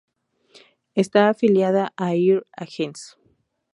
[1.03, 3.17] Está afiliada a Air Agency.